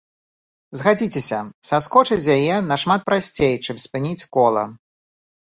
[0.77, 1.39] Згадзіцеся,
[1.71, 4.67] саскочыць з яе нашмат прасцей, чым спыніць кола.